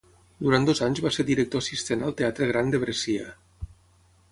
Durant 0.45 0.63
dos 0.69 0.79
anys 0.85 1.01
va 1.07 1.11
ser 1.17 1.25
director 1.27 1.63
assistent 1.65 2.07
al 2.07 2.17
Teatre 2.23 2.49
Gran 2.55 2.75
de 2.77 2.83
Brescia. 2.87 3.31